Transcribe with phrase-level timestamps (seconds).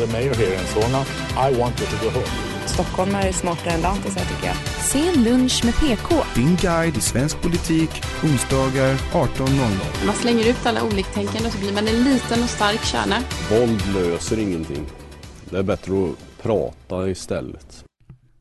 [0.00, 1.04] The mayor here in Solna.
[1.36, 2.50] I want you to go home.
[2.66, 4.56] Stockholm är smartare än lantisar tycker jag.
[4.92, 6.14] Sen lunch med PK.
[6.34, 7.90] Din guide i svensk politik,
[8.24, 10.06] onsdagar 18.00.
[10.06, 13.16] Man slänger ut alla oliktänkande och så blir man en liten och stark kärna.
[13.50, 14.86] Våld löser ingenting.
[15.50, 17.84] Det är bättre att prata istället.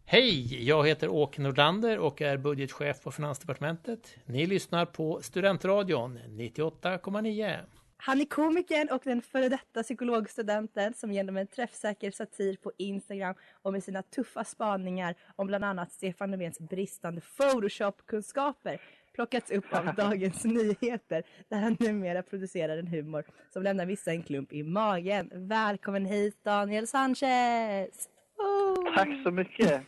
[0.05, 4.00] Hej, jag heter Åke Nordlander och är budgetchef på Finansdepartementet.
[4.26, 7.58] Ni lyssnar på Studentradion 98,9.
[8.02, 13.35] Han är komikern och den före detta psykologstudenten som genom en träffsäker satir på Instagram
[13.61, 18.81] och med sina tuffa spaningar om bland annat Stefan Löfvens bristande Photoshop-kunskaper
[19.14, 24.23] plockats upp av Dagens Nyheter där han numera producerar en humor som lämnar vissa en
[24.23, 25.30] klump i magen.
[25.33, 28.09] Välkommen hit Daniel Sanchez!
[28.38, 28.95] Oh.
[28.95, 29.81] Tack så mycket.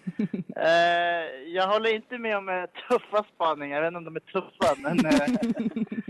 [0.57, 0.67] uh,
[1.47, 3.75] jag håller inte med om uh, tuffa spaningar.
[3.75, 5.97] Jag vet inte om de är tuffa, men uh,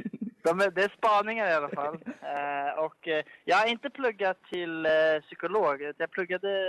[0.43, 1.95] de är, det är spaningar i alla fall.
[2.85, 3.07] och
[3.43, 4.87] jag har inte pluggat till
[5.21, 5.93] psykolog.
[5.97, 6.65] Jag pluggade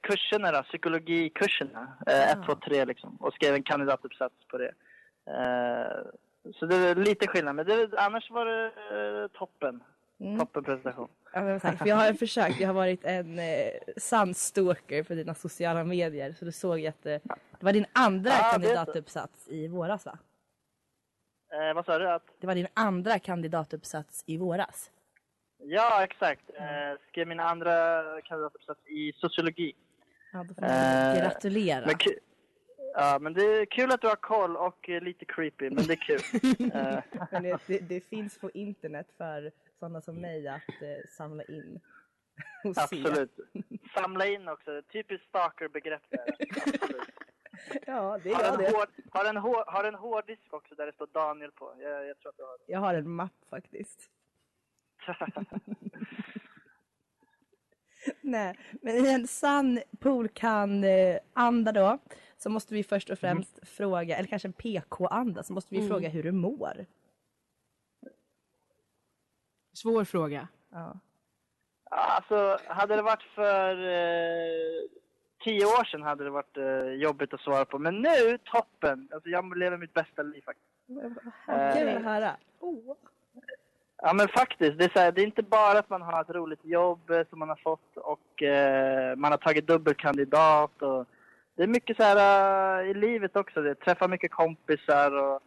[0.00, 3.16] kurserna, då, psykologikurserna, 1, 2, 3 liksom.
[3.16, 4.72] Och skrev en kandidatuppsats på det.
[6.54, 9.82] så det är lite skillnad, men det, annars var det toppen.
[10.20, 10.38] Mm.
[10.38, 11.08] Toppenpresentation.
[11.32, 11.78] Ja, men tack.
[11.78, 12.60] För jag har försökt.
[12.60, 13.44] Jag har varit en eh,
[13.96, 16.32] sann stalker för dina sociala medier.
[16.38, 17.20] Så du såg att det,
[17.58, 20.18] det var din andra ja, kandidatuppsats i våras va?
[21.52, 22.10] Eh, vad sa du?
[22.10, 22.22] Att...
[22.40, 24.90] Det var din andra kandidatuppsats i våras.
[25.58, 26.50] Ja, exakt.
[26.54, 29.72] Eh, skrev min andra kandidatuppsats i sociologi.
[30.32, 31.86] Ja, då får man eh, gratulera.
[31.86, 31.96] Men
[32.94, 35.96] ja, men det är kul att du har koll och lite creepy, men det är
[35.96, 36.20] kul.
[37.30, 41.80] men det, det, det, finns på internet för sådana som mig att eh, samla in.
[42.64, 43.40] Och Absolut.
[43.94, 44.82] Samla in också.
[44.92, 46.34] Typiskt stalker-begrepp där.
[47.86, 48.72] ja, det gör det.
[48.72, 51.74] Hård, har, en hård, har en hårddisk också där det står Daniel på?
[51.78, 54.10] Jag, jag tror att du har Jag har en mapp faktiskt.
[58.20, 61.98] Nej, men i en sann poolkan-anda då
[62.36, 63.66] så måste vi först och främst mm.
[63.66, 65.88] fråga, eller kanske en PK-anda, så måste vi mm.
[65.88, 66.86] fråga hur du mår.
[69.72, 70.48] Svår fråga.
[70.70, 71.00] Ja.
[71.90, 74.88] Alltså, hade det varit för eh,
[75.40, 77.78] tio år sedan hade det varit eh, jobbigt att svara på.
[77.78, 79.08] Men nu, toppen!
[79.12, 80.66] Alltså, jag lever mitt bästa liv faktiskt.
[81.76, 82.36] Kul att höra.
[82.60, 82.96] Oh.
[84.02, 86.30] Ja men faktiskt, det är, så här, det är inte bara att man har ett
[86.30, 91.06] roligt jobb eh, som man har fått och eh, man har tagit dubbelkandidat och
[91.60, 93.62] det är mycket så här uh, i livet också.
[93.62, 95.42] Det, träffa mycket kompisar och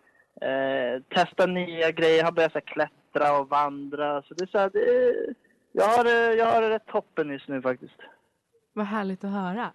[0.47, 2.23] eh, testa nya grejer.
[2.23, 4.21] Har börjat så här, klättra och vandra.
[4.21, 5.35] Så det är så här, det,
[5.71, 6.05] jag, har,
[6.35, 7.99] jag har det rätt toppen just nu faktiskt.
[8.73, 9.71] Vad härligt att höra.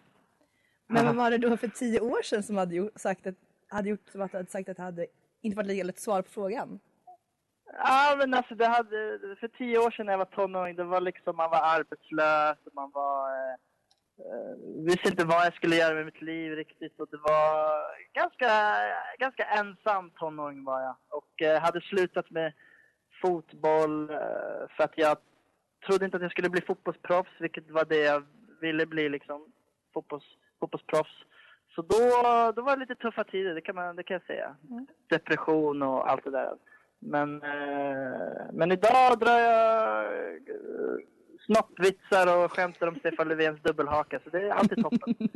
[0.88, 3.34] Men vad var det då för tio år sedan som hade sagt att,
[3.68, 5.06] hade gjort som hade sagt att det hade
[5.40, 6.80] inte varit lika lätt svar på frågan?
[7.72, 11.00] Ja men alltså det hade, för tio år sedan när jag var tonåring, det var
[11.00, 13.56] liksom man var arbetslös och man var eh,
[14.20, 17.82] Uh, visste inte vad jag skulle göra med mitt liv riktigt och det var
[18.12, 18.50] ganska,
[19.18, 20.96] ganska ensam tonåring var jag.
[21.08, 22.52] Och uh, hade slutat med
[23.22, 25.16] fotboll uh, för att jag
[25.86, 28.26] trodde inte att jag skulle bli fotbollsproffs, vilket var det jag
[28.60, 29.52] ville bli liksom.
[29.94, 30.24] Fotbolls,
[30.60, 31.24] fotbollsproffs.
[31.74, 31.98] Så då,
[32.56, 34.56] då var det lite tuffa tider, det kan, man, det kan jag säga.
[34.70, 34.86] Mm.
[35.08, 36.56] Depression och allt det där.
[36.98, 37.38] Men,
[38.52, 40.06] men idag drar jag
[41.46, 45.14] snoppvitsar och skämtar om Stefan Löfvens dubbelhaka, så det är alltid toppen.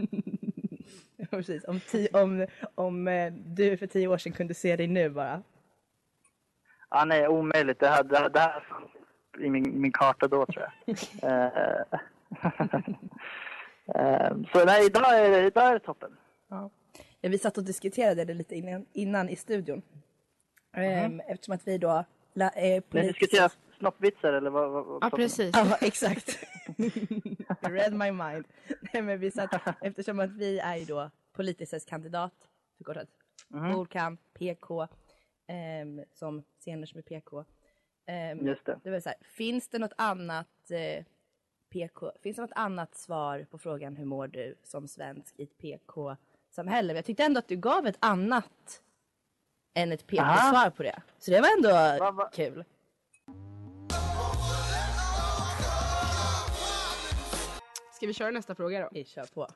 [1.17, 1.65] ja, precis.
[1.65, 5.43] Om, tio, om, om eh, du för tio år sedan kunde se dig nu bara.
[6.91, 7.81] Ja, nej, omöjligt.
[7.81, 8.65] Det här, det, det här
[9.39, 10.97] i min, min karta då, tror jag.
[13.89, 16.17] uh, så nej, idag är, idag är det toppen.
[16.49, 16.71] Ja.
[17.21, 17.29] ja.
[17.29, 19.83] vi satt och diskuterade det lite innan, innan i studion.
[20.73, 21.21] Mm.
[21.21, 22.05] Eftersom att vi då...
[22.35, 24.71] La, eh, politiskt snoppvitsar eller vad?
[24.71, 25.51] vad, vad ja, precis.
[25.57, 26.39] Ja, exakt.
[27.61, 28.45] Read my mind.
[28.93, 32.33] Nej, men vi satt, eftersom att vi är ju då politisk kandidat,
[32.77, 33.09] förkortat,
[33.55, 33.73] mm.
[33.73, 37.39] Polkam, PK, um, som scener som är PK.
[37.39, 38.81] Um, Just det.
[38.83, 41.05] det var så här, finns det något annat uh,
[41.73, 45.59] PK, finns det något annat svar på frågan hur mår du som svensk i ett
[45.59, 46.93] PK-samhälle?
[46.95, 48.83] Jag tyckte ändå att du gav ett annat
[49.75, 51.03] än ett PK-svar på det.
[51.19, 52.31] Så det var ändå va, va?
[52.33, 52.65] kul.
[57.93, 58.89] Ska vi köra nästa fråga då?
[58.93, 59.49] Vi kör på.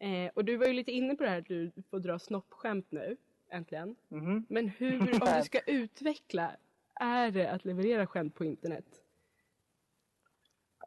[0.00, 2.86] Eh, och du var ju lite inne på det här att du får dra snoppskämt
[2.90, 3.16] nu,
[3.50, 3.96] äntligen.
[4.08, 4.46] Mhm.
[4.48, 6.50] Men hur, om du ska utveckla,
[6.94, 9.01] är det att leverera skämt på internet?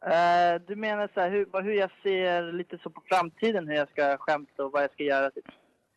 [0.02, 3.90] Eh, du menar så här, hur, hur jag ser lite så på framtiden, hur jag
[3.90, 5.30] ska skämta och vad jag ska göra?
[5.30, 5.44] Typ.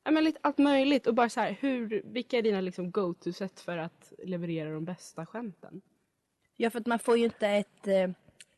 [0.04, 3.60] Ja, men lite allt möjligt och bara så här, hur, vilka är dina liksom go-to-sätt
[3.60, 5.82] för att leverera de bästa skämten?
[6.56, 8.10] Ja, för att man får ju inte ett, eh,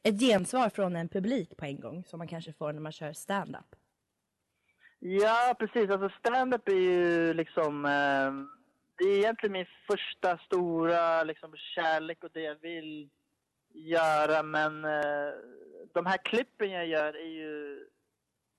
[0.03, 3.13] ett gensvar från en publik på en gång som man kanske får när man kör
[3.13, 3.75] stand-up.
[4.99, 5.89] Ja, precis.
[5.89, 7.85] Alltså stand-up är ju liksom...
[7.85, 8.31] Eh,
[8.97, 13.09] det är egentligen min första stora liksom, kärlek och det jag vill
[13.73, 14.43] göra.
[14.43, 15.33] Men eh,
[15.93, 17.85] de här klippen jag gör är ju...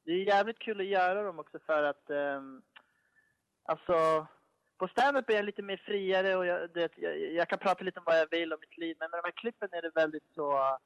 [0.05, 2.11] Det är jävligt kul att göra dem också för att...
[2.11, 2.43] Eh,
[3.65, 4.27] alltså...
[4.79, 7.99] På standup är jag lite mer friare och jag, det, jag, jag kan prata lite
[7.99, 8.97] om vad jag vill om mitt liv.
[9.01, 10.79] Men med de här klippen är det väldigt så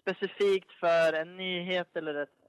[0.00, 2.40] specifikt för en nyhet eller ett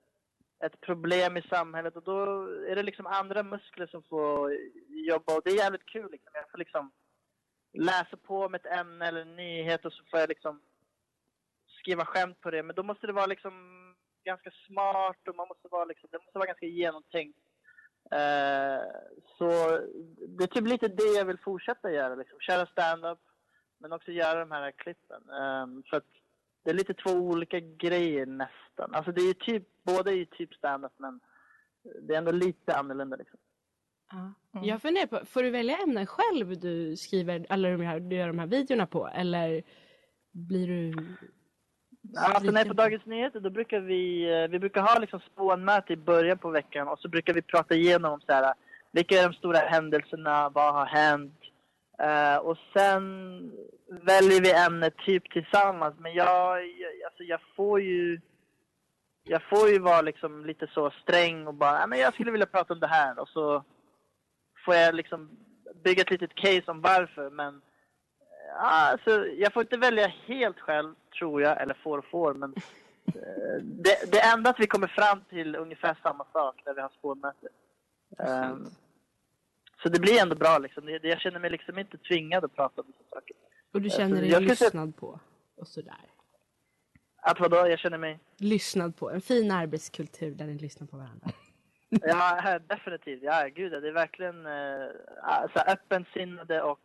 [0.65, 5.41] ett problem i samhället och då är det liksom andra muskler som får jobba och
[5.45, 6.31] det är jävligt kul liksom.
[6.33, 6.91] Jag får liksom
[7.73, 10.61] läsa på om ett ämne eller en nyhet och så får jag liksom
[11.81, 12.63] skriva skämt på det.
[12.63, 13.53] Men då måste det vara liksom
[14.23, 17.39] ganska smart och man måste vara liksom, det måste vara ganska genomtänkt.
[18.11, 18.81] Eh,
[19.37, 19.47] så
[20.27, 22.39] det är typ lite det jag vill fortsätta göra liksom.
[22.39, 23.19] Köra stand-up
[23.79, 25.21] men också göra de här klippen.
[25.29, 26.11] Eh, för att
[26.63, 28.93] det är lite två olika grejer nästan.
[28.93, 31.19] Alltså det är ju typ, båda är ju typ stand-up men
[32.01, 33.39] det är ändå lite annorlunda liksom.
[34.11, 34.33] Ja.
[34.63, 38.27] Jag funderar på, får du välja ämnen själv du skriver alla de här, du gör
[38.27, 39.63] de här videorna på eller
[40.31, 40.93] blir du...
[42.17, 45.97] Alltså är på Dagens Nyheter då brukar vi, eh, vi brukar ha liksom spånmöte i
[45.97, 48.53] början på veckan och så brukar vi prata igenom så här,
[48.91, 51.39] vilka är de stora händelserna, vad har hänt?
[51.99, 53.03] Eh, och sen
[53.87, 55.95] väljer vi ämnet typ tillsammans.
[55.99, 58.19] Men jag, jag, alltså jag får ju
[59.23, 62.45] jag får ju vara liksom lite så sträng och bara, "Ja, men jag skulle vilja
[62.45, 63.19] prata om det här.
[63.19, 63.63] Och så
[64.65, 65.29] får jag liksom
[65.83, 67.29] bygga ett litet case om varför.
[67.29, 67.61] Men
[68.47, 71.61] ja, alltså, jag får inte välja helt själv, tror jag.
[71.61, 72.53] Eller får och får, men
[73.05, 76.89] eh, det, det enda att vi kommer fram till ungefär samma sak när vi har
[76.89, 77.47] spårmöte.
[78.17, 78.69] Um,
[79.83, 80.99] så det blir ändå bra liksom.
[81.01, 83.35] Jag känner mig liksom inte tvingad att prata om vissa saker.
[83.73, 85.19] Och du Eh, känner dig jag lyssnad på
[85.57, 86.11] och sådär.
[87.21, 87.67] Att vadå?
[87.67, 88.19] Jag känner mig...
[88.37, 91.27] Lyssnad på, en fin arbetskultur där ni lyssnar på varandra.
[92.01, 93.23] Ja, definitivt.
[93.23, 94.89] Ja, gud, det är verkligen eh,
[95.21, 96.79] alltså, öppensinnade och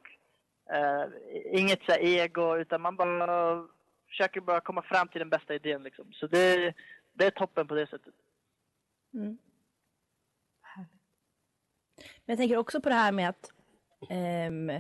[0.71, 1.05] eh,
[1.53, 3.67] inget så ego, utan man bara
[4.17, 5.83] försöker bara komma fram till den bästa idén.
[5.83, 6.13] Liksom.
[6.13, 6.75] Så det,
[7.13, 8.15] det är toppen på det sättet.
[9.15, 9.39] Mm.
[11.97, 13.51] Men jag tänker också på det här med att
[14.11, 14.73] ehm,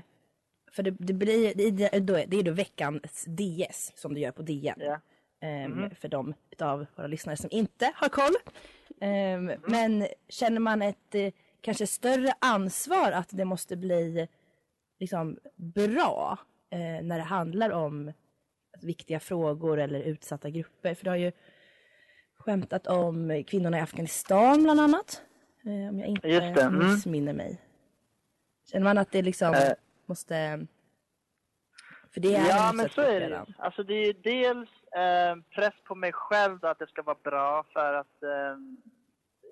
[0.72, 4.32] för det, det blir det är, då, det är då veckans DS som du gör
[4.32, 4.74] på DN.
[4.80, 5.00] Ja.
[5.40, 5.94] Ehm, Mhm.
[5.94, 8.34] För de av våra lyssnare som inte har koll.
[9.00, 14.28] Ehm, Men känner man ett eh, kanske större ansvar att det måste bli
[14.98, 16.38] liksom bra
[16.70, 18.12] eh, när det handlar om
[18.81, 20.94] viktiga frågor eller utsatta grupper?
[20.94, 21.32] För du har ju
[22.38, 25.23] skämtat om kvinnorna i Afghanistan bland annat.
[25.64, 26.87] Eh, om jag inte Just det, mm.
[26.87, 27.61] missminner mig.
[28.73, 29.73] Känner man att det liksom Eh.
[30.06, 30.67] måste...
[32.12, 33.55] För det är ja, en men så är det redan.
[33.58, 37.65] Alltså det är dels eh, press på mig själv då, att det ska vara bra
[37.72, 38.56] för att eh,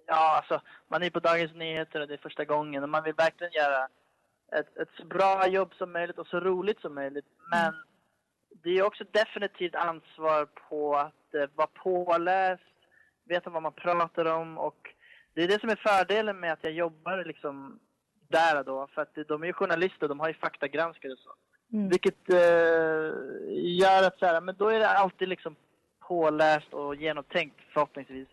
[0.07, 3.15] ja, alltså man är på Dagens Nyheter och det är första gången och man vill
[3.15, 3.89] verkligen göra
[4.53, 7.27] ett, ett så bra jobb som möjligt och så roligt som möjligt.
[7.51, 7.75] Men
[8.63, 12.63] det är också definitivt ansvar på att eh, vara påläst,
[13.25, 14.95] veta vad man pratar om och
[15.35, 17.81] det är det som är fördelen med att jag jobbar liksom
[18.29, 18.89] där då.
[18.95, 21.35] För att de är ju journalister, de har ju faktagranskare och så.
[21.73, 21.89] Mm.
[21.89, 23.11] Vilket eh,
[23.81, 25.57] gör att så här, men då är det alltid liksom
[26.01, 28.29] påläst och genomtänkt förhoppningsvis.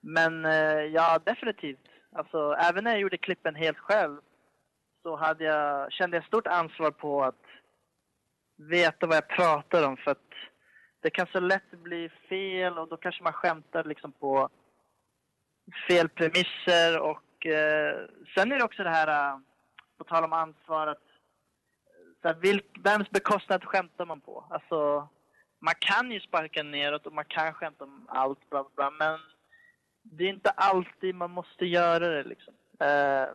[0.00, 1.88] Men eh, ja, definitivt.
[2.12, 4.20] Alltså, även när jag gjorde klippen helt själv
[5.02, 7.47] så hade jag, kände jag stort ansvar på att
[8.58, 10.32] veta vad jag pratar om för att
[11.00, 14.48] det kan så lätt bli fel och då kanske man skämtar liksom på
[15.88, 19.38] fel premisser och eh, sen är det också det här, eh,
[19.98, 21.02] på tal om ansvar, att
[21.86, 24.44] eh, så här, vilk, vems bekostnad skämtar man på?
[24.50, 25.08] Alltså,
[25.60, 29.20] man kan ju sparka neråt och man kan skämta om allt, bla bla, bla men
[30.02, 32.54] det är inte alltid man måste göra det liksom.
[32.80, 33.28] Eh,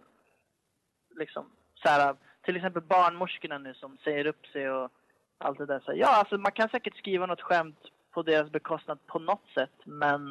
[1.15, 4.91] liksom så här, till exempel barnmorskorna nu som säger upp sig och
[5.37, 5.79] allt det där.
[5.79, 7.79] Så ja, alltså man kan säkert skriva något skämt
[8.11, 10.27] på deras bekostnad på något sätt, men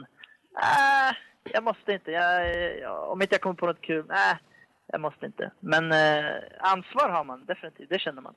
[0.57, 1.17] äh,
[1.53, 2.11] jag måste inte.
[2.11, 4.39] Jag, jag, om inte jag kommer på något kul, nej,
[4.87, 5.53] jag måste inte.
[5.61, 8.35] Men eh, ansvar har man definitivt, det känner man.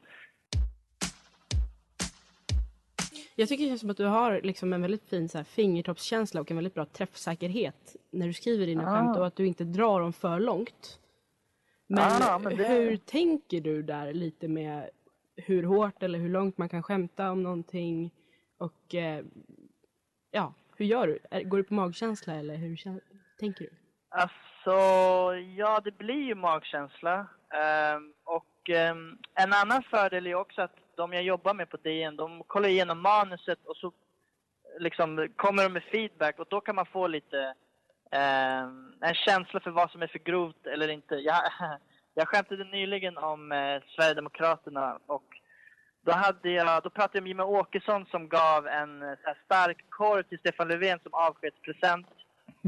[3.35, 6.41] Jag tycker det känns som att du har liksom en väldigt fin så här, fingertoppskänsla
[6.41, 8.95] och en väldigt bra träffsäkerhet när du skriver dina Ah.
[8.95, 10.99] skämt och att du inte drar dem för långt.
[11.87, 14.89] Men, Ah, men det- hur tänker du där lite med
[15.35, 18.11] hur hårt eller hur långt man kan skämta om någonting
[18.57, 19.25] och eh,
[20.31, 21.43] ja, hur gör du?
[21.43, 22.77] Går du på magkänsla eller hur
[23.39, 23.69] tänker du?
[24.09, 24.77] Alltså,
[25.55, 27.27] ja det blir ju magkänsla.
[27.53, 32.15] Ehm, och ehm, en annan fördel är också att de jag jobbar med på DN,
[32.15, 33.91] de kollar igenom manuset och så
[34.79, 37.53] liksom kommer de med feedback och då kan man få lite
[38.11, 41.15] ehm, en känsla för vad som är för grovt eller inte.
[41.15, 41.41] Jag,
[42.15, 45.23] jag skämtade nyligen om eh, Sverigedemokraterna och
[46.05, 49.77] då, hade jag, då pratade jag med Jimmie Åkesson som gav en eh, här, stark
[49.89, 52.07] korv till Stefan Löfven som avskedspresent.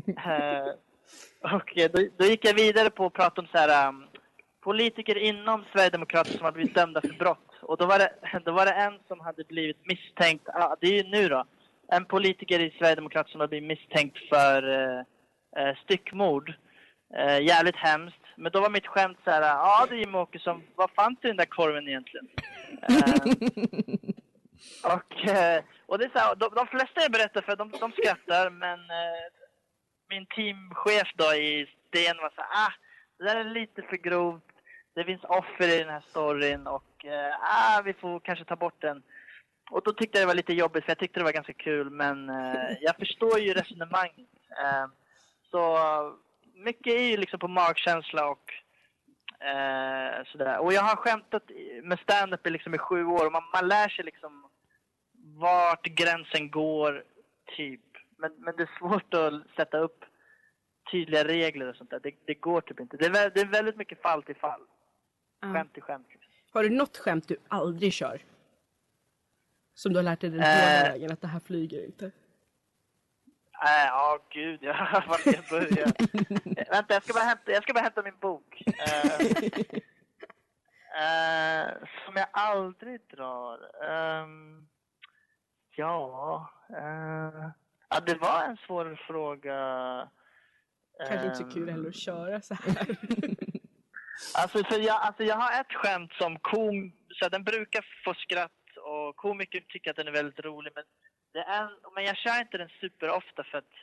[0.07, 0.67] Eh,
[1.41, 4.07] och eh, då, då gick jag vidare på att prata om så här, um,
[4.61, 7.49] politiker inom Sverigedemokraterna som hade blivit dömda för brott.
[7.61, 8.11] Och då var det,
[8.45, 11.45] då var det en som hade blivit misstänkt, ah, det är ju nu då,
[11.87, 14.99] en politiker i Sverigedemokraterna som hade blivit misstänkt för eh,
[15.57, 16.53] eh, styckmord.
[17.17, 18.26] Eh, jävligt hemskt.
[18.39, 21.37] Men då var mitt skämt så här, ja du Jimmie Åkesson, vad fanns i den
[21.37, 22.27] där korven egentligen?
[24.83, 27.71] Eh, och, eh, och det är så här, de, de flesta jag berättar för, de,
[27.71, 29.27] de skrattar, men eh,
[30.09, 32.73] min teamchef då i DN var så här, ah,
[33.17, 34.43] det där är lite för grovt.
[34.95, 37.05] Det finns offer i den här storyn och
[37.39, 39.03] ah, vi får kanske ta bort den.
[39.71, 41.89] Och då tyckte jag det var lite jobbigt för jag tyckte det var ganska kul
[41.89, 42.27] men
[42.81, 44.29] jag förstår ju resonemanget.
[45.51, 45.77] Så
[46.57, 48.53] mycket är ju liksom på magkänsla och
[49.45, 50.59] eh, sådär.
[50.59, 51.43] Och jag har skämtat
[51.83, 54.49] med stand-up i, liksom i sju år och man, man lär sig liksom
[55.35, 57.03] vart gränsen går,
[57.57, 57.81] typ.
[58.17, 60.05] Men, men det är svårt att sätta upp
[60.91, 61.99] tydliga regler och sånt där.
[62.03, 62.97] Det, det går typ inte.
[62.97, 64.61] Det är, det är väldigt mycket fall till fall.
[65.41, 65.53] Ja.
[65.53, 66.07] Skämt till skämt.
[66.51, 68.21] Har du något skämt du aldrig kör?
[69.73, 70.45] Som du har lärt dig den Eh.
[70.45, 72.11] hårda vägen, att det här flyger inte?
[73.65, 75.85] Äh, Ja, gud, ja, var ska jag börja?
[76.71, 78.63] Vänta, jag ska bara hämta, jag ska bara hämta min bok.
[80.97, 81.73] Eh, eh,
[82.05, 83.83] som jag aldrig drar.
[83.89, 84.67] Ehm,
[85.75, 87.49] ja, eh,
[87.89, 90.09] ja, det var en svår fråga.
[91.07, 92.87] Kanske inte så kul Ehm, heller att köra så här.
[94.35, 98.13] Alltså, så jag, alltså jag har ett skämt som kom, så här, den brukar få
[98.13, 100.83] skratt och komiker tycker att den är väldigt rolig men,
[101.33, 103.73] det är, men jag kör inte den superofta för att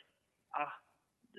[0.49, 0.71] ah,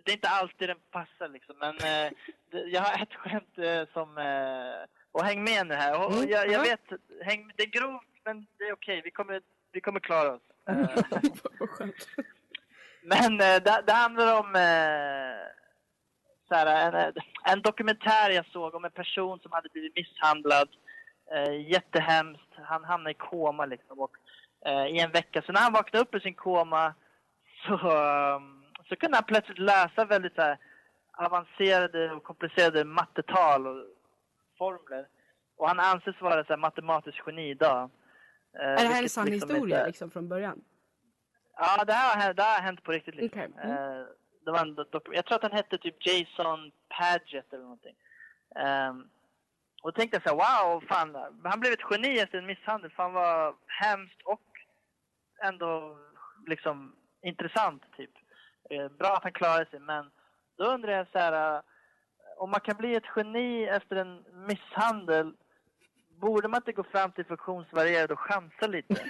[0.04, 1.56] det är inte alltid den passar liksom.
[1.58, 2.12] Men eh,
[2.50, 6.00] jag har ett skämt eh, som, eh, och häng med nu här.
[6.00, 6.84] Och, och jag, jag vet,
[7.24, 10.42] häng, det är grovt men det är okej, vi, kommer, vi kommer klara oss.
[10.68, 11.88] Eh,
[13.02, 15.46] men eh, det, det handlar om eh,
[16.48, 17.12] så här, en,
[17.44, 20.68] en dokumentär jag såg om en person som hade blivit misshandlad.
[21.32, 22.52] Eh, jättehemskt.
[22.54, 23.98] Han hamnade i koma liksom.
[24.00, 24.20] Och, eh,
[24.66, 25.42] I en vecka.
[25.42, 26.94] Så när han vaknade upp ur sin koma
[27.66, 30.56] så, um, så kunde han plötsligt läsa väldigt så
[31.16, 33.84] avancerade och komplicerade mattetal och
[34.58, 35.06] formler.
[35.56, 37.90] Och han anses vara så här, matematisk geni idag.
[38.58, 40.64] Eh, är det här en sann liksom historia här- liksom från början?
[41.56, 43.14] Ja, det här, har det här har hänt på riktigt.
[43.14, 43.40] Liksom.
[43.40, 43.76] Okej, mm.
[43.76, 44.06] Eh,
[44.44, 44.76] det var en
[45.12, 47.96] jag tror att han hette typ Jason Padgett eller någonting.
[48.90, 49.10] Um,
[49.82, 52.90] och tänkte jag så här, wow, fan, han blev ett geni efter en misshandel.
[52.90, 54.55] Fan vad hemskt och
[55.42, 55.98] ändå
[56.46, 58.10] liksom intressant typ.
[58.70, 60.10] Eh, bra att han klarade sig, men
[60.56, 61.62] då undrar jag så här, eh,
[62.36, 65.32] om man kan bli ett geni efter en misshandel,
[66.20, 68.94] borde man inte gå fram till funktionsvarierad och chansa lite?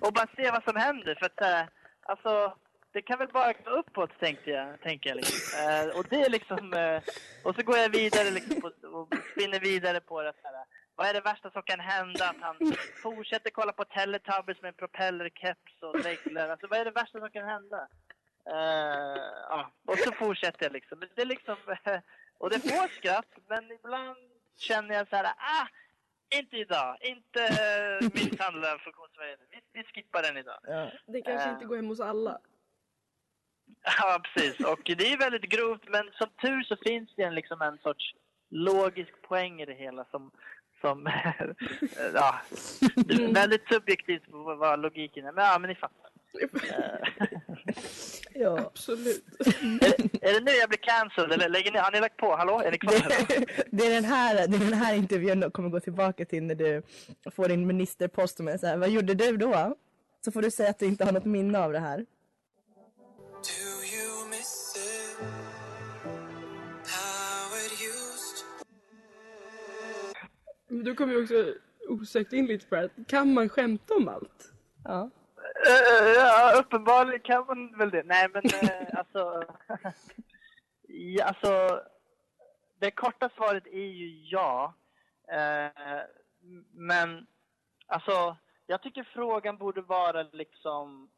[0.00, 1.14] och bara se vad som händer.
[1.14, 1.68] För att, äh,
[2.02, 2.56] alltså,
[2.92, 4.80] det kan väl bara gå uppåt, tänkte jag.
[4.80, 5.60] Tänker jag liksom.
[5.60, 6.72] Eh, och det är liksom...
[6.72, 7.02] eh,
[7.44, 10.32] och så går jag vidare liksom, och spinner vidare på det.
[10.42, 10.64] Så här,
[10.96, 12.28] vad är det värsta som kan hända?
[12.28, 12.56] Att han
[13.02, 16.48] fortsätter kolla på Teletubbies med propellerkeps och dreglar.
[16.48, 17.88] Alltså, vad är det värsta som kan hända?
[18.50, 19.70] Eh, ja.
[19.86, 20.98] Och så fortsätter jag liksom.
[20.98, 21.56] Men Det är liksom
[22.38, 24.16] och det får skratt, men ibland
[24.56, 25.66] känner jag så här, ah,
[26.38, 26.96] inte idag.
[27.00, 29.42] Inte uh, misshandla funktionsvarierade.
[29.50, 30.58] Vi, vi skippar den idag.
[31.06, 31.52] Det kanske Eh.
[31.54, 32.40] inte går hem hos alla.
[33.98, 34.60] Ja, precis.
[34.66, 38.14] Och det är väldigt grovt, men som tur så finns det en, liksom en sorts
[38.50, 40.30] logisk poäng i det hela som,
[40.84, 41.06] som
[42.14, 42.34] ja,
[42.96, 45.32] det är väldigt subjektivt vad vad logiken är.
[45.32, 46.10] Men ja, men ni fattar.
[48.36, 48.58] Ja.
[48.58, 49.24] Absolut.
[49.80, 52.36] är, är det nu jag blir cancelled eller lägger ni, har ni lagt på?
[52.36, 52.94] Hallå, är ni kvar?
[53.70, 56.54] Det är, den här, det är den här intervjun du kommer gå tillbaka till när
[56.54, 56.82] du
[57.30, 59.76] får din ministerpost och med så här, vad gjorde du då?
[60.24, 62.06] Så får du säga att du inte har något minne av det här.
[70.68, 71.54] Men Du kommer ju också
[71.88, 74.52] osökt in lite för att kan man skämta om allt?
[74.84, 75.10] Ja.
[75.66, 78.02] Uh, ja, uppenbarligen kan man väl det.
[78.02, 79.44] Nej, men uh, alltså...
[80.88, 81.82] ja, alltså...
[82.78, 84.74] Det korta svaret är ju ja.
[85.32, 86.00] Uh,
[86.72, 87.26] men
[87.86, 91.10] alltså, jag tycker frågan borde vara liksom...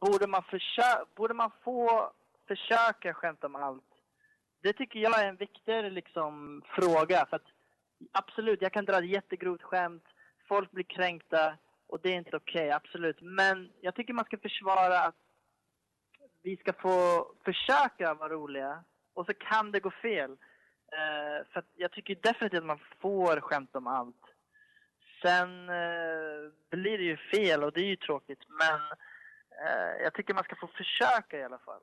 [0.00, 2.12] Borde man, försö borde man få
[2.48, 3.84] försöka skämta om allt?
[4.62, 7.26] Det tycker jag är en viktigare liksom, fråga.
[7.26, 7.46] För att,
[8.12, 10.04] absolut, jag kan dra ett jättegrovt skämt.
[10.48, 11.58] Folk blir kränkta.
[11.88, 13.20] Och det är inte okej, okay, absolut.
[13.20, 15.16] Men jag tycker man ska försvara att
[16.42, 18.84] vi ska få försöka vara roliga.
[19.14, 20.30] Och så kan det gå fel.
[20.30, 24.24] Uh, för jag tycker definitivt att man får skämta om allt.
[25.22, 28.42] Sen uh, blir det ju fel och det är ju tråkigt.
[28.48, 28.80] Men
[29.66, 31.82] uh, jag tycker man ska få försöka i alla fall.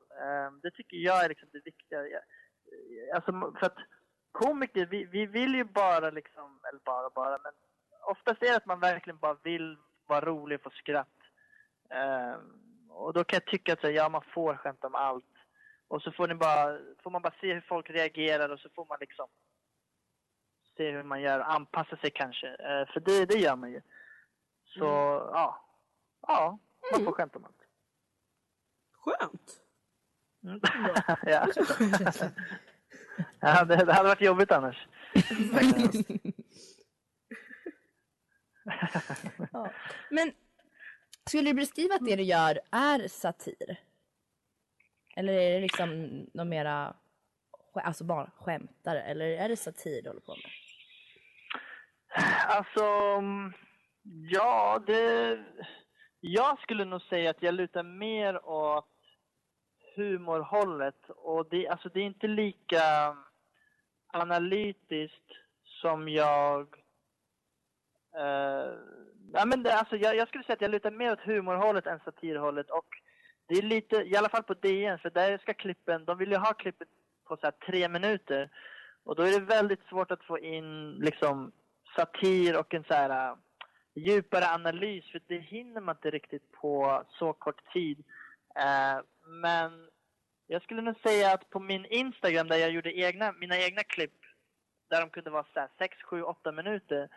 [0.62, 1.98] det tycker jag är liksom det viktiga.
[3.14, 3.78] Alltså, för att
[4.34, 7.52] komiker, vi, vi vill ju bara liksom, eller bara bara, men
[8.02, 9.76] oftast är det att man verkligen bara vill
[10.06, 11.18] vara rolig och få skratt.
[11.90, 15.24] Um, och då kan jag tycka att så, ja, man får skämta om allt.
[15.88, 18.86] Och så får, ni bara, får man bara se hur folk reagerar och så får
[18.86, 19.28] man liksom
[20.76, 22.46] se hur man gör, anpassa sig kanske.
[22.46, 23.80] Uh, för det, det gör man ju.
[24.64, 25.28] Så mm.
[25.32, 25.66] ja,
[26.26, 26.58] ja,
[26.92, 27.12] man får mm.
[27.12, 27.62] skämta om allt.
[28.92, 29.60] Skönt!
[30.44, 30.60] Mm.
[31.22, 31.46] ja.
[33.40, 34.88] Ja, det, det hade varit jobbigt annars.
[39.52, 39.70] ja.
[40.10, 40.32] Men
[41.26, 43.76] skulle du beskriva att det du gör är satir?
[45.16, 46.96] Eller är det liksom något mera,
[47.74, 50.50] alltså bara skämtar Eller är det satir du håller på med?
[52.46, 52.84] Alltså,
[54.30, 55.38] ja det...
[56.20, 58.93] Jag skulle nog säga att jag lutar mer åt
[59.96, 61.08] humorhållet.
[61.08, 63.16] Och det, alltså det är inte lika
[64.12, 65.32] analytiskt
[65.64, 66.84] som jag
[68.18, 68.78] Uh,
[69.32, 72.00] ja, men det, alltså, jag, jag, skulle säga att jag lutar mer åt humorhållet än
[72.04, 72.70] satirhållet.
[72.70, 72.86] Och
[73.46, 76.36] det är lite, i alla fall på DN, för där ska klippen, de vill ju
[76.36, 76.88] ha klippet
[77.24, 78.50] på så tre minuter.
[79.04, 81.52] Och då är det väldigt svårt att få in liksom
[81.96, 83.36] satir och en så här eh,
[83.94, 88.04] djupare analys, för det hinner man inte riktigt på så kort tid.
[88.58, 89.88] Uh, men
[90.46, 94.20] jag skulle nog säga att på min Instagram där jag gjorde egna, mina egna klipp,
[94.88, 97.08] där de kunde vara så här 6, 7, 8 minuter,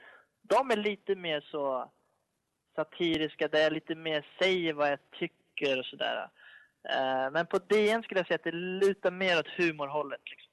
[0.42, 1.92] de är lite mer så
[2.76, 6.30] satiriska, där jag lite mer säger vad jag tycker och sådär.
[6.86, 10.22] Uh, men på DN skulle jag säga att det lutar mer åt humorhållet.
[10.26, 10.52] Liksom.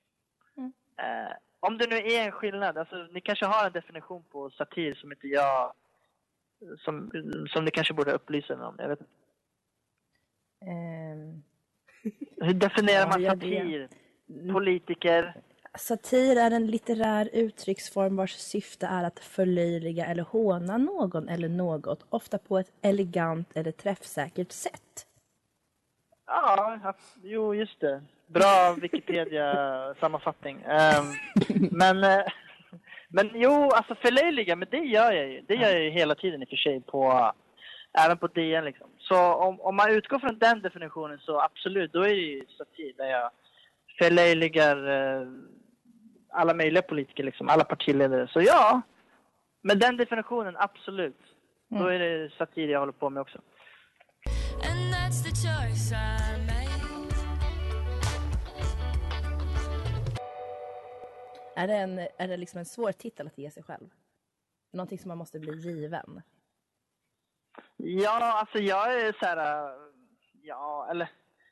[0.57, 0.73] Mm.
[1.01, 4.95] Uh, om det nu är en skillnad, alltså ni kanske har en definition på satir
[4.95, 5.73] som inte jag,
[6.79, 7.11] som,
[7.49, 9.24] som ni kanske borde upplysa mig om, jag vet inte.
[10.67, 11.43] Um...
[12.41, 13.89] Hur definierar man satir?
[14.53, 15.35] Politiker?
[15.79, 22.07] Satir är en litterär uttrycksform vars syfte är att förlöjliga eller håna någon eller något,
[22.11, 25.07] ofta på ett elegant eller träffsäkert sätt.
[26.27, 28.03] Ja, jo just det.
[28.27, 30.57] Bra Wikipedia-sammanfattning.
[30.57, 31.15] Um,
[31.71, 32.25] men, uh,
[33.09, 35.41] men jo, alltså förlöjliga, men det gör jag ju.
[35.41, 37.33] Det gör jag ju hela tiden i och för sig, på,
[37.99, 38.91] även på DN liksom.
[38.99, 42.93] Så om, om man utgår från den definitionen så absolut, då är det ju satir
[42.97, 43.31] där jag
[43.99, 45.29] förlöjligar uh,
[46.29, 48.29] alla möjliga politiker, liksom, alla partiledare.
[48.29, 48.83] Så ja,
[49.63, 51.21] med den definitionen, absolut.
[51.71, 51.83] Mm.
[51.83, 53.41] Då är det satir jag håller på med också.
[61.57, 63.89] Är det, en, är det liksom en svår titel att ge sig själv?
[64.73, 66.23] Någonting som man måste bli given?
[67.77, 69.73] Ja, alltså jag är så här...
[70.43, 71.09] Ja, eller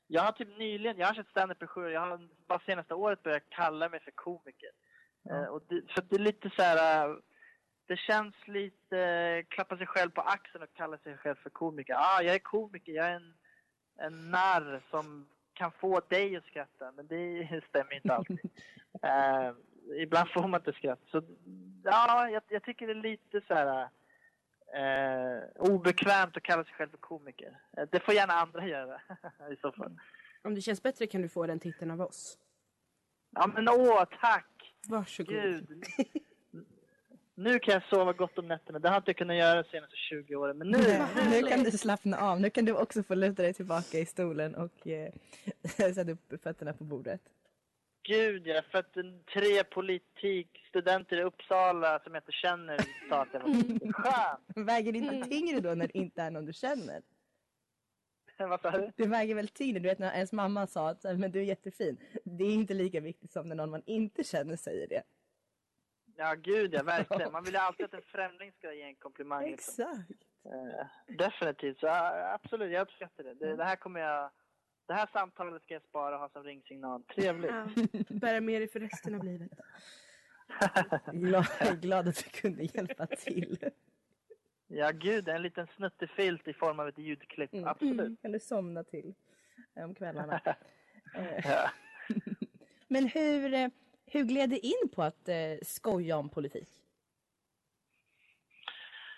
[0.07, 3.23] jag har typ nyligen, jag har sett stand-up i sju jag har bara senaste året
[3.23, 4.71] börjat kalla mig för komiker.
[5.31, 5.49] Mm.
[5.49, 7.17] och det, för det är lite så här, eh,
[7.87, 11.95] det känns lite, klappa sig själv på axeln och kalla sig själv för komiker.
[11.95, 13.35] Ah, jag är komiker, jag är en,
[13.99, 18.51] en narr som kan få dig att skratta, men det stämmer inte alltid.
[19.05, 19.53] uh,
[20.03, 21.03] ibland får man inte skratta.
[21.11, 21.23] Så
[21.85, 23.89] ja, jag, jag tycker det är lite så här
[24.75, 27.61] eh, obekvämt att kalla sig själv för komiker.
[27.77, 29.01] Eh, det får gärna andra göra
[29.51, 30.01] i så fall.
[30.45, 32.39] Om det känns bättre kan du få den titeln av oss.
[33.31, 34.75] Ja men åh, tack!
[34.89, 35.35] Varsågod.
[35.35, 35.85] Gud.
[37.35, 38.79] Nu kan jag sova gott om nätterna.
[38.79, 40.59] Det har jag inte kunnat göra de senaste 20 åren.
[40.59, 42.41] Men nu, nu, nu kan du slappna av.
[42.41, 45.13] Nu kan du också få luta dig tillbaka i stolen och eh,
[45.95, 47.21] sätta upp fötterna på bordet.
[48.03, 48.97] Gud ja, för att
[49.35, 54.43] tre politikstudenter i Uppsala som jag inte känner sa att det var skönt.
[54.69, 57.03] Väger det inte tyngre då när det inte är någon du känner?
[58.49, 58.93] Vad sa du?
[58.97, 59.79] Det väger väl tyngre?
[59.79, 61.97] Du vet när ens mamma sa att men du är jättefin.
[62.25, 65.03] Det är inte lika viktigt som när någon man inte känner säger det.
[66.17, 67.33] Ja, gud ja, verkligen.
[67.33, 69.51] Man vill ju alltid att en främling ska ge en komplimang.
[69.51, 69.85] liksom.
[69.85, 70.23] Exakt.
[70.45, 70.87] Eh,
[71.17, 73.35] definitivt, så ja, absolut, jag uppskattar det.
[73.35, 73.57] det.
[73.57, 74.31] Det här kommer jag...
[74.93, 77.03] Det här samtalet ska jag spara och ha som ringsignal.
[77.03, 77.51] Trevligt.
[77.51, 77.67] Ja,
[78.09, 79.51] bära med dig för resten av livet.
[81.13, 83.71] Glad, jag är glad att vi kunde hjälpa till.
[84.67, 87.53] Ja, gud, en liten snuttefilt i form av ett ljudklipp.
[87.53, 87.69] Mm.
[87.69, 88.25] Absolut.
[88.25, 89.15] Eller somna till
[89.77, 90.41] eh, om kvällarna.
[91.15, 91.71] Eh.
[92.89, 93.69] Men hur, eh,
[94.07, 96.69] hur gled det in på att eh, skoja om politik?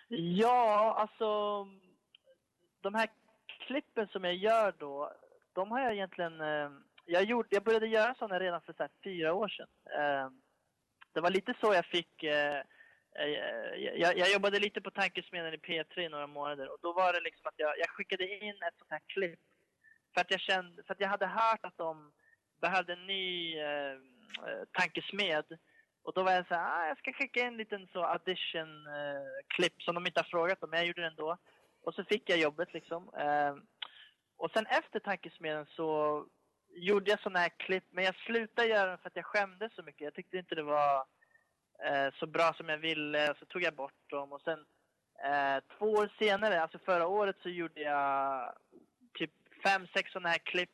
[0.08, 1.64] Ja, alltså
[2.80, 3.08] de här
[3.66, 5.12] klippen som jag gör då,
[5.54, 6.40] de har jag egentligen...
[6.40, 6.70] Eh,
[7.06, 9.68] jag, gjorde, jag började göra sådana redan för så här, fyra år sedan.
[9.86, 10.30] Eh,
[11.12, 12.22] det var lite så jag fick...
[12.22, 12.62] Eh,
[13.14, 13.28] eh
[13.76, 17.20] jag, jag jobbade lite på Tankesmedjan i P3 i några månader och då var det
[17.20, 19.40] liksom att jag, jag skickade in ett sånt här klipp
[20.14, 22.12] för att jag kände, för att jag hade hört att de
[22.60, 23.92] behövde en ny eh,
[24.46, 25.58] eh tankesmed
[26.04, 29.72] och då var jag så här, ah, jag ska skicka in en liten så audition-klipp
[29.78, 31.38] eh, som de inte har frågat om, men jag gjorde det ändå.
[31.82, 33.10] Och så fick jag jobbet liksom.
[33.18, 33.54] Eh,
[34.36, 36.24] och sen efter tankesmedjan så
[36.74, 39.82] gjorde jag sådana här klipp, men jag slutade göra dem för att jag skämdes så
[39.82, 40.00] mycket.
[40.00, 41.06] Jag tyckte inte det var
[41.84, 44.32] eh, så bra som jag ville, så tog jag bort dem.
[44.32, 44.58] Och sen
[45.24, 48.52] eh, två år senare, alltså förra året, så gjorde jag
[49.14, 49.30] typ
[49.64, 50.70] fem, sex sådana här klipp.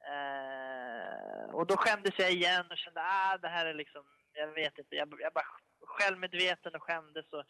[0.00, 4.78] Eh, och då skämdes jag igen och kände ah det här är liksom, jag vet
[4.78, 5.44] inte, jag, jag bara
[5.80, 7.32] självmedveten och skämdes.
[7.32, 7.44] Och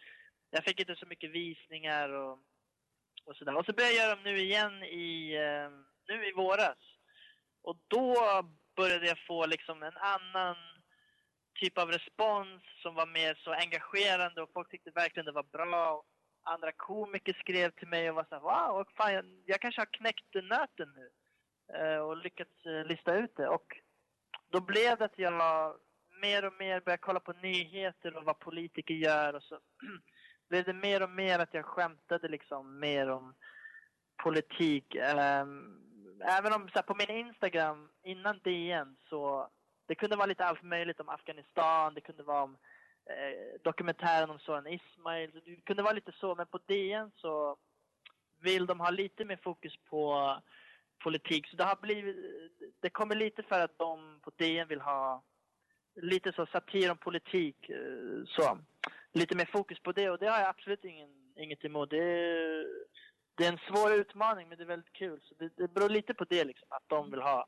[0.51, 2.39] jag fick inte så mycket visningar och,
[3.29, 3.57] och sådär.
[3.57, 5.71] Och så började jag göra dem nu igen i, eh,
[6.09, 6.79] nu i våras.
[7.63, 8.15] Och då
[8.77, 10.57] började jag få liksom en annan
[11.55, 16.05] typ av respons som var mer så engagerande och folk tyckte verkligen det var bra.
[16.43, 19.81] Andra komiker skrev till mig och var så här, wow, och fan, jag, jag kanske
[19.81, 21.11] har knäckt nöten nu.
[21.75, 23.49] Eh, och lyckats eh, lista ut det.
[23.49, 23.79] Och
[24.51, 25.75] då blev det att jag
[26.21, 29.55] mer och mer började kolla på nyheter och vad politiker gör och så
[30.49, 33.35] blev det mer och mer att jag skämtade liksom mer om
[34.23, 34.95] politik.
[34.95, 35.81] Ehm,
[36.21, 39.49] även om så här, på min Instagram innan DN så
[39.87, 42.57] det kunde vara lite allt möjligt om Afghanistan, det kunde vara om
[43.07, 47.57] eh, dokumentären om Soran Ismail, det kunde vara lite så, men på DN så
[48.41, 50.37] vill de ha lite mer fokus på
[51.03, 51.47] politik.
[51.47, 52.17] Så det har blivit,
[52.81, 55.23] det kommer lite för att de på DN vill ha
[55.95, 58.59] lite så satir om politik, eh, så.
[59.13, 61.91] Lite mer fokus på det och det har jag absolut ingen, inget emot.
[61.91, 62.67] Det är,
[63.35, 65.21] det är en svår utmaning men det är väldigt kul.
[65.23, 67.47] Så det, det beror lite på det liksom, att de vill ha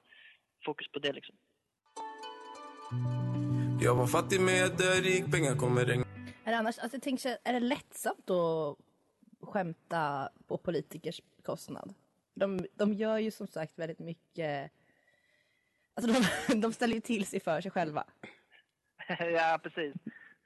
[0.64, 1.36] fokus på det liksom.
[3.82, 6.04] Jag var fattig med rik, pengar kommer regna
[6.44, 8.78] Är det annars, alltså jag tänker är det lättsamt att
[9.40, 11.94] skämta på politikers kostnad?
[12.34, 14.72] De, de gör ju som sagt väldigt mycket,
[15.94, 18.04] alltså de, de ställer ju till sig för sig själva.
[19.18, 19.94] ja, precis.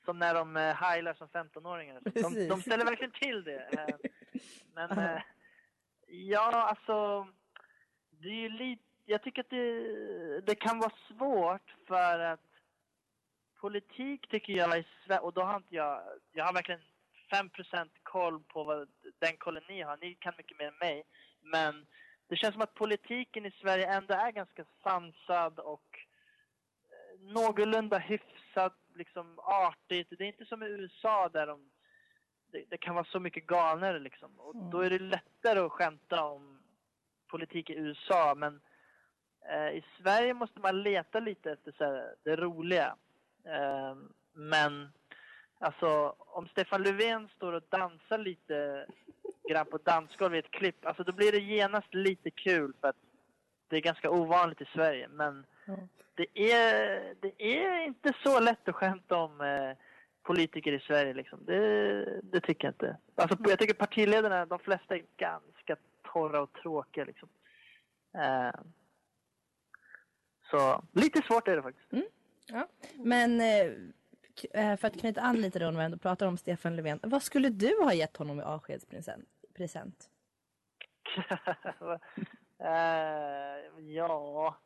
[0.04, 2.00] Som när de uh, heilar som 15-åringar.
[2.04, 3.68] De, de ställer verkligen till det.
[3.72, 3.96] Eh,
[4.74, 5.22] men eh,
[6.06, 7.26] ja, alltså.
[8.10, 12.40] Det är ju lite, jag tycker att det, det kan vara svårt för att
[13.60, 16.80] politik tycker jag i Sverige, och då har inte jag, jag har verkligen
[17.30, 18.88] 5% koll på vad
[19.18, 19.96] den kollen ni har.
[19.96, 21.04] Ni kan mycket mer än mig.
[21.42, 21.86] Men
[22.28, 25.98] det känns som att politiken i Sverige ändå är ganska sansad och
[26.90, 30.08] eh, någorlunda hyfsat liksom artigt.
[30.10, 31.70] Det är inte som i USA där de,
[32.52, 34.40] det, det kan vara så mycket galnare liksom.
[34.40, 36.62] Och då är det lättare att skämta om
[37.26, 38.34] politik i USA.
[38.36, 38.60] Men
[39.50, 42.96] eh, i Sverige måste man leta lite efter så här, det roliga.
[43.44, 43.96] Eh,
[44.32, 44.88] men
[45.58, 48.86] alltså om Stefan Löfven står och dansar lite
[49.48, 52.96] grann på dansgolv i ett klipp, alltså då blir det genast lite kul för att
[53.68, 55.08] det är ganska ovanligt i Sverige.
[55.08, 55.46] Men
[56.14, 59.76] det är, det är inte så lätt att skämta om eh,
[60.22, 61.44] politiker i Sverige liksom.
[61.44, 62.96] Det, det tycker jag inte.
[63.14, 65.76] Alltså, jag tycker partiledarna, de flesta är ganska
[66.12, 67.28] torra och tråkiga liksom.
[68.14, 68.60] Eh,
[70.50, 71.88] så lite svårt är det faktiskt.
[72.46, 72.68] Ja.
[72.94, 73.66] Men eh,
[74.52, 77.00] eh, för att knyta an lite då när vi ändå pratar om Stefan Löfven.
[77.02, 79.28] Vad skulle du ha gett honom i avskedspresent?
[79.54, 80.10] Present?
[82.58, 84.56] Eh, ja,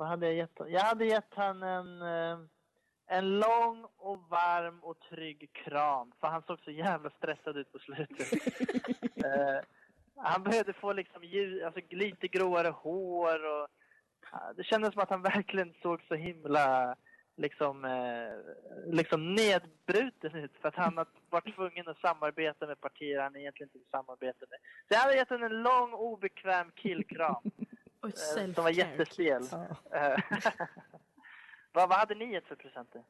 [0.00, 0.72] vad hade jag gett honom?
[0.72, 2.38] Jag hade gett han en, eh,
[3.06, 6.12] en lång och varm och trygg kram.
[6.20, 8.28] För han såg så jävla stressad ut på slutet.
[9.24, 9.60] Eh,
[10.16, 13.68] han behövde få liksom ljus, alltså lite gråare hår och
[14.56, 16.96] det kändes som att han verkligen såg så himla
[17.36, 23.20] liksom, eh, liksom nedbruten ut för att han har varit tvungen att samarbeta med partier
[23.20, 24.58] han egentligen inte vill samarbeta med.
[24.88, 27.42] Så jag hade gett honom en lång obekväm killkram.
[28.00, 28.08] Och
[28.38, 29.42] eh, som var jättestel.
[29.42, 29.52] kit.
[29.92, 30.18] Eh,
[31.72, 33.04] vad, vad hade ni gett för presenter?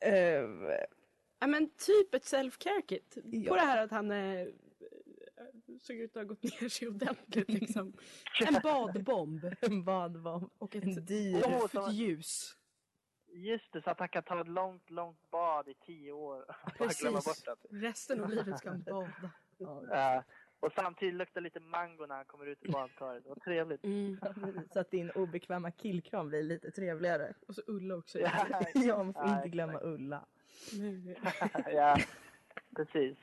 [0.00, 0.44] Eh,
[1.42, 3.18] Ja men typ ett self-care kit.
[3.24, 3.48] Ja.
[3.48, 4.46] På det här att han eh,
[5.82, 7.92] såg ut att ha gått ner sig ordentligt liksom.
[8.46, 9.44] En badbomb.
[9.60, 10.50] en badbomb.
[10.58, 11.42] Och En ett dyr.
[11.46, 12.56] Åh, så- ljus.
[13.32, 16.44] Just det, så att han kan ta ett långt, långt bad i tio år.
[17.62, 17.68] det.
[17.86, 19.30] Resten av livet ska han bada.
[19.58, 20.24] Ja.
[20.60, 23.22] Och samtidigt luktar lite mango när han kommer ut ur badkaret.
[23.26, 23.84] Vad trevligt.
[23.84, 24.20] Mm.
[24.72, 27.34] Så att din obekväma killkram blir lite trevligare.
[27.48, 28.18] Och så Ulla också.
[28.18, 28.30] Ja,
[28.74, 30.24] Ja, man får Ja, inte glömma Ulla.
[31.72, 31.96] ja,
[32.76, 33.18] precis.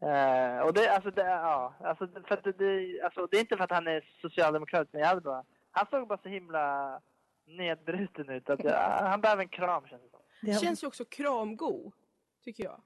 [0.00, 3.56] Eh, och det, alltså, det, ja, alltså, för att det, det, alltså, det är inte
[3.56, 7.00] för att han är socialdemokrat, men jag hade bara, han såg bara så himla
[7.46, 8.50] nedbruten ut.
[8.50, 10.20] Att jag, han behöver en kram känns det som.
[10.42, 11.92] Det känns ju också kramgo.
[12.44, 12.82] Tycker jag.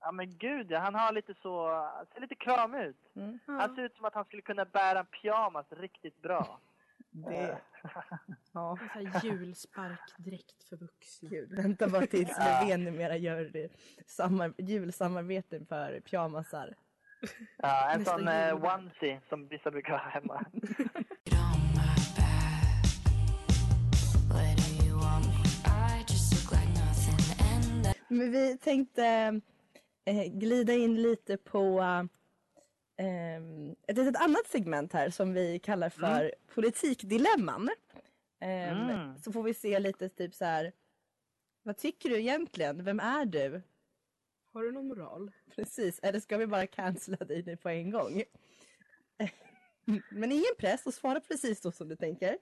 [0.00, 1.82] Ja men gud ja, han har lite så,
[2.14, 2.96] ser lite kram ut.
[3.16, 3.38] Mm.
[3.46, 6.60] Han ser ut som att han skulle kunna bära en pyjamas riktigt bra.
[7.10, 7.58] Det...
[8.52, 11.28] Ja, En sån här julsparkdräkt för vuxna.
[11.28, 11.52] gud.
[11.56, 12.60] Vänta bara tills Ja.
[12.60, 13.72] Löfven numera gör det
[14.06, 16.74] samar- julsamarbeten för pyjamasar.
[17.56, 20.44] Ja, en Nästa sån eh, onesie som vissa brukar ha hemma.
[28.08, 29.32] Men vi tänkte eh,
[30.28, 31.80] glida in lite på
[32.96, 33.36] eh,
[33.86, 37.70] ett litet annat segment här som vi kallar för politikdilemman.
[38.40, 39.18] Ehm, Mm.
[39.18, 40.72] Så får vi se lite typ så här.
[41.62, 42.84] Vad tycker du egentligen?
[42.84, 43.62] Vem är du?
[44.52, 45.32] Har du någon moral?
[45.54, 48.22] Precis, eller ska vi bara cancella dig nu på en gång?
[50.10, 52.38] Men ingen press och svara precis så som du tänker.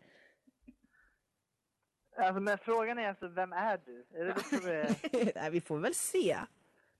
[2.16, 4.07] Alltså, men frågan är alltså, vem är du?
[4.14, 5.35] Är det det som är...
[5.35, 6.37] Nej, vi får väl se.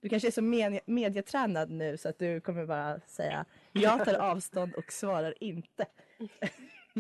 [0.01, 4.15] Du kanske är så med- medietränad nu så att du kommer bara säga jag tar
[4.15, 5.87] avstånd och svarar inte.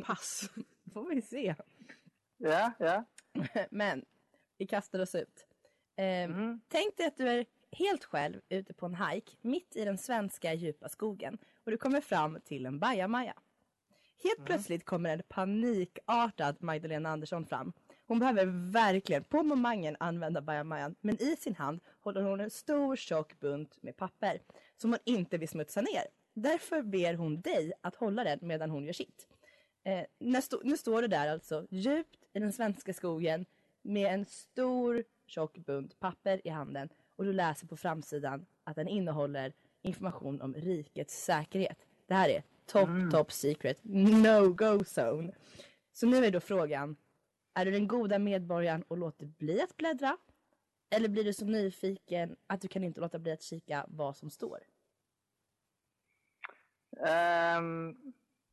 [0.06, 0.50] Pass.
[0.92, 1.54] får vi se.
[2.38, 3.04] Ja, ja.
[3.70, 4.04] Men
[4.58, 5.46] vi kastar oss ut.
[5.96, 6.60] Ehm, Mm.
[6.68, 10.54] Tänk dig att du är helt själv ute på en hike mitt i den svenska
[10.54, 13.34] djupa skogen och du kommer fram till en bajamaja.
[14.22, 17.72] Helt plötsligt kommer en panikartad Magdalena Andersson fram.
[18.06, 22.96] Hon behöver verkligen på momangen använda bajamajan men i sin hand håller hon en stor
[22.96, 24.40] tjock bunt med papper
[24.76, 26.04] som hon inte vill smutsa ner.
[26.34, 29.28] Därför ber hon dig att hålla den medan hon gör sitt.
[29.84, 33.46] Eh, nu, stå, nu står du där alltså djupt i den svenska skogen
[33.82, 38.88] med en stor tjock bunt papper i handen och du läser på framsidan att den
[38.88, 41.78] innehåller information om rikets säkerhet.
[42.06, 45.32] Det här är top, top secret, no go zone.
[45.92, 46.96] Så nu är då frågan,
[47.56, 50.16] är du den goda medborgaren och låter bli att bläddra?
[50.90, 54.30] Eller blir du så nyfiken att du kan inte låta bli att kika vad som
[54.30, 54.60] står?
[57.06, 57.96] Ehm,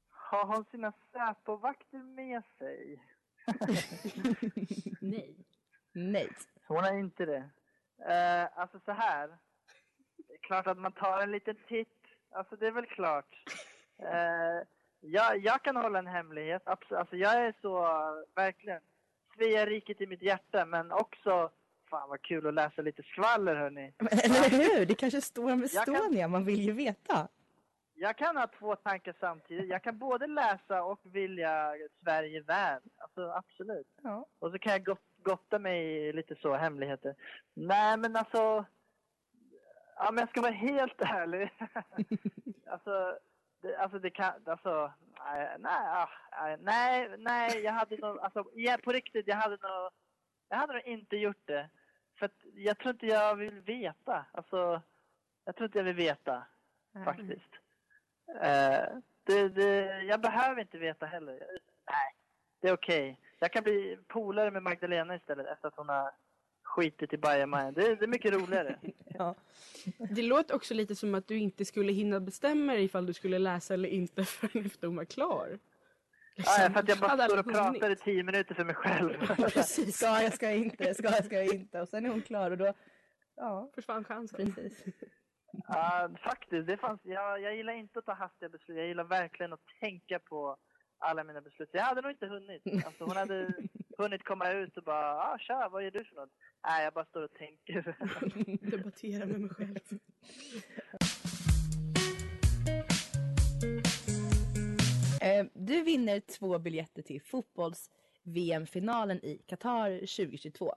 [0.09, 3.03] har hon sina Säpovakter med sig?
[5.01, 5.35] Nej.
[5.91, 6.29] Nej.
[6.67, 7.49] Hon har inte det.
[7.99, 9.27] Uh, alltså så här.
[10.27, 12.07] Det är klart att man tar en liten titt.
[12.31, 13.35] Alltså det är väl klart.
[13.97, 14.67] Eh,
[14.99, 16.61] jag, jag kan hålla en hemlighet.
[16.65, 16.99] Absolut.
[16.99, 17.81] Alltså jag är så,
[18.35, 18.81] verkligen,
[19.35, 20.65] Svea riket i mitt hjärta.
[20.65, 21.49] Men också,
[21.89, 23.93] fan vad kul att läsa lite skvaller hörni.
[23.97, 24.85] Men, eller hur?
[24.85, 27.27] Det kanske står om Jag kan- Estonia, man vill ju veta.
[27.95, 29.69] Jag kan ha två tankar samtidigt.
[29.69, 32.81] Jag kan både läsa och vilja Sverige väl.
[32.97, 33.87] Alltså absolut.
[34.03, 34.25] Ja.
[34.39, 37.15] Och så kan jag got, gotta mig i lite så hemligheter.
[37.53, 38.65] Nej men alltså.
[39.95, 41.49] Ja men jag ska vara helt ärlig.
[42.67, 43.17] alltså,
[43.63, 44.93] det, alltså det kan, alltså.
[45.25, 49.57] Nej, nej, ah, nej, nej, nej, jag hade nog, alltså ja, på riktigt, jag hade
[49.67, 49.91] nog,
[50.49, 51.69] jag hade nog inte gjort det.
[52.19, 54.25] För att jag tror inte jag vill veta.
[54.31, 54.81] Alltså,
[55.45, 56.43] jag tror inte jag vill veta
[57.05, 57.49] faktiskt.
[58.41, 58.85] Eh,
[59.23, 61.33] det, det, jag behöver inte veta heller.
[61.91, 62.15] Nej,
[62.61, 63.19] det är okej.
[63.39, 66.11] Jag kan bli polare med Magdalena istället efter att hon har
[66.73, 67.73] skitit i bajamajan.
[67.73, 68.79] Det, det är mycket roligare.
[69.15, 69.35] Ja.
[70.15, 73.39] Det låter också lite som att du inte skulle hinna bestämma dig ifall du skulle
[73.39, 75.59] läsa eller inte förrän efter hon var klar.
[76.35, 79.13] Ja, för att jag bara står och pratar i tio minuter för mig själv.
[79.53, 79.97] Precis.
[79.97, 81.81] Ska jag, ska jag inte, ska jag, ska jag inte.
[81.81, 82.73] Och sen är hon klar och då,
[83.35, 84.53] ja, Försvann chansen.
[84.53, 84.83] precis.
[85.67, 86.67] Ja, faktiskt.
[86.67, 88.77] Det fanns, jag, jag gillar inte att ta hastiga beslut.
[88.77, 90.57] Jag gillar verkligen att tänka på
[90.99, 91.69] alla mina beslut.
[91.71, 92.85] Jag hade nog inte hunnit.
[92.85, 93.53] Alltså, hon hade
[93.97, 96.29] hunnit komma ut och bara, ah, tja, vad gör du för något?
[96.67, 97.95] Nej, jag bara står och tänker.
[98.71, 99.79] Debattera med mig själv.
[105.21, 110.73] Eh, Du vinner två biljetter till fotbolls-VM-finalen i Qatar 2022.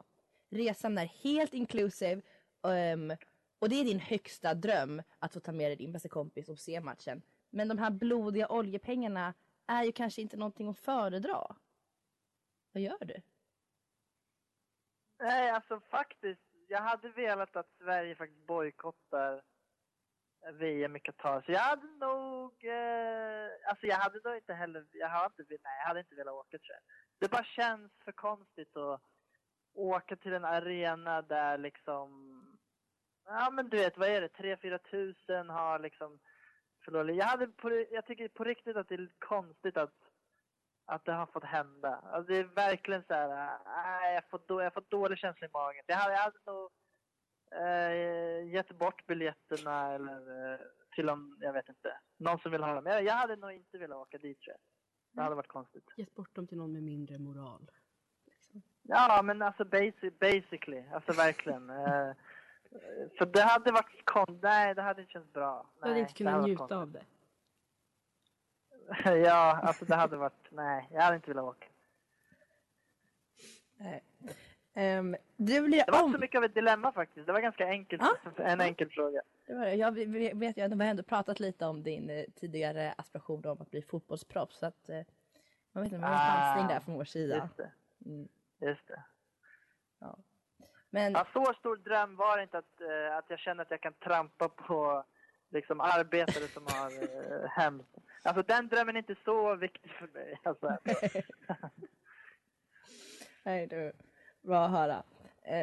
[0.50, 2.22] Resan är helt inclusive
[2.68, 3.12] ehm,
[3.58, 6.58] och det är din högsta dröm att få ta med dig din bästa kompis och
[6.58, 7.22] se matchen.
[7.50, 9.34] Men de här blodiga oljepengarna
[9.66, 11.56] är ju kanske inte någonting att föredra.
[12.76, 13.22] Vad gör du?
[15.18, 16.40] Nej, alltså faktiskt.
[16.68, 19.42] jag hade velat att Sverige faktiskt bojkottar
[20.52, 21.42] VM i Qatar.
[21.46, 22.64] Så jag hade nog...
[22.64, 24.86] Eh, alltså jag hade nog inte heller...
[24.92, 26.82] Jag hade inte, nej, jag hade inte velat åka tror jag.
[27.18, 29.02] Det bara känns för konstigt att
[29.74, 32.42] åka till en arena där liksom...
[33.24, 34.28] Ja men du vet, vad är det?
[34.28, 36.18] 3-4 tusen har liksom
[36.84, 37.16] förlorat.
[37.16, 40.05] Jag, hade på, jag tycker på riktigt att det är konstigt att,
[40.86, 42.00] att det har fått hända.
[42.12, 43.58] Alltså det är verkligen så här...
[43.64, 45.84] Nej, jag får, då, jag får dålig känsla i magen.
[45.86, 46.70] Jag hade, jag hade nog
[47.50, 50.58] eh, gett bort biljetterna eller eh,
[50.94, 52.86] till om, jag vet inte, någon som vill ha dem.
[52.86, 54.60] Jag, jag hade nog inte velat åka dit tror jag.
[55.12, 55.90] Det hade varit konstigt.
[55.96, 57.70] Gett bort dem till någon med mindre moral.
[58.82, 61.70] Ja, men alltså basic, basically, alltså verkligen.
[62.70, 65.66] Eh, för det hade varit konstigt, nej det hade inte känts bra.
[65.74, 67.04] Du hade Nej, inte kunnat njuta av det.
[69.04, 71.66] ja, alltså det hade varit, nej, jag hade inte velat åka.
[73.76, 74.02] Nej.
[74.74, 76.06] Ehm, du blir Det var om...
[76.06, 78.02] inte så mycket av ett dilemma faktiskt, det var ganska enkelt,
[78.36, 79.22] en enkel fråga.
[79.46, 79.74] Det var det.
[79.74, 79.92] Jag
[80.36, 83.82] vet ju de har ändå pratat lite om din eh, tidigare aspiration om att bli
[83.82, 84.58] fotbollsproffs.
[84.58, 85.02] Så att, eh,
[85.72, 87.36] man vet inte, det var en Ah, chansning där från vår sida.
[87.36, 87.70] Just det.
[88.04, 88.28] Mm.
[88.60, 89.02] Just det.
[89.98, 90.16] Ja.
[90.90, 93.80] Men Ja, så stor dröm var det inte att, eh, att jag känner att jag
[93.80, 95.04] kan trampa på
[95.50, 97.96] liksom, arbetare som har uh, hemskt.
[98.26, 100.40] Alltså den drömmen är inte så viktig för mig.
[100.42, 100.78] Alltså.
[103.42, 103.92] Nej, du.
[104.42, 105.02] Bra att höra.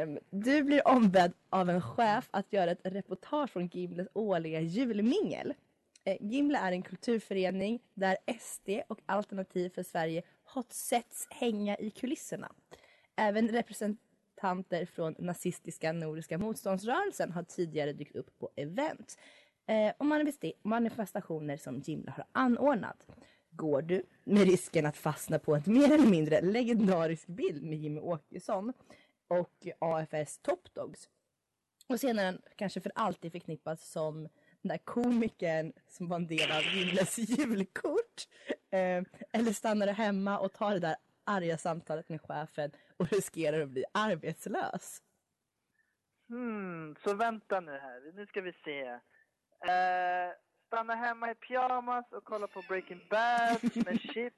[0.03, 5.53] Um, du blir ombedd av en chef att göra ett reportage från Gimles årliga julmingel.
[6.07, 11.89] Uh, Gimle är en kulturförening där SD och Alternativ för Sverige har setts hänga i
[11.89, 12.51] kulisserna.
[13.15, 19.17] Även representanter från nazistiska Nordiska motståndsrörelsen har tidigare dykt upp på event
[19.67, 20.05] eh, och
[20.63, 23.07] manifestationer som Jimla har anordnat.
[23.51, 27.99] Går du med risken att fastna på en mer eller mindre legendarisk bild med Jimmy
[27.99, 28.73] Åkesson
[29.27, 31.09] och AFS Top Dogs
[31.87, 34.21] och senare kanske för alltid förknippas som
[34.61, 38.27] den där komikern som var en del av Jimles julkort.
[38.69, 43.61] Eh, eller stannar du hemma och tar det där arga samtalet med chefen och riskerar
[43.61, 45.01] att bli arbetslös.
[46.29, 48.99] Hmm, så vänta nu här, nu ska vi se.
[49.63, 50.31] Eh,
[50.67, 54.35] stanna hemma i pyjamas och kolla på Breaking Bad med chips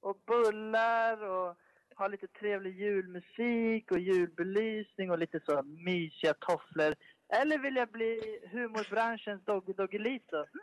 [0.00, 1.56] och bullar och
[1.96, 6.94] ha lite trevlig julmusik och julbelysning och lite så mysiga tofflor.
[7.28, 10.44] Eller vill jag bli humorbranschens Doggy Doggelito?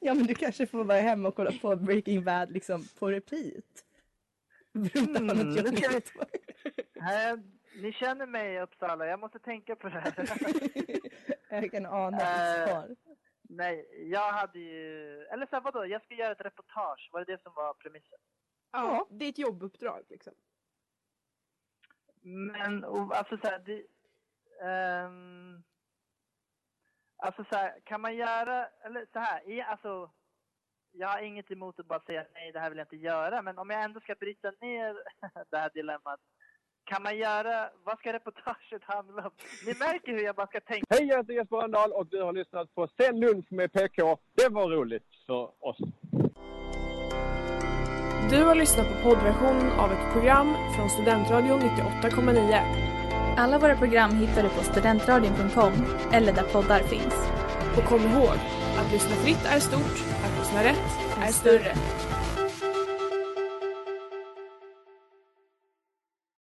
[0.00, 3.84] Ja men du kanske får vara hemma och kolla på Breaking Bad liksom på repeat.
[4.74, 6.02] Mm, nu ska vi-.
[6.98, 7.36] Eh,
[7.82, 10.14] ni känner mig i Uppsala, jag måste tänka på det här.
[11.50, 12.96] Jag kan ana ditt Eh, svar.
[13.42, 15.22] Nej, jag hade ju...
[15.22, 17.08] Eller så här, vadå, jag ska göra ett reportage.
[17.12, 18.18] Var det det som var premissen?
[18.72, 20.34] Ja, det är ett jobbuppdrag liksom.
[22.22, 23.86] Men och, alltså så här, det...
[24.62, 25.62] ehm,
[27.16, 28.68] alltså så här, kan man göra...
[28.68, 30.12] Eller så här, i, alltså...
[30.96, 33.42] Jag har inget emot att bara säga nej, det här vill jag inte göra.
[33.42, 35.02] Men om jag ändå ska bryta ner
[35.50, 36.20] det här dilemmat.
[36.84, 37.68] Kan man göra...
[37.84, 39.30] Vad ska reportaget handla om?
[39.66, 40.86] Ni märker hur jag bara ska tänka.
[40.90, 44.18] Hej, jag heter Jesper Rönndahl och du har lyssnat på Sen lunch med PK.
[44.34, 45.78] Det var roligt för oss.
[48.30, 53.36] Du har lyssnat på poddversionen av ett program från Studentradion 98,9.
[53.36, 55.72] Alla våra program hittar du på studentradion.com
[56.12, 57.14] eller där poddar finns.
[57.76, 58.38] Och kom ihåg,
[58.78, 60.90] att lyssna fritt är stort, att lyssna rätt
[61.22, 61.74] är större.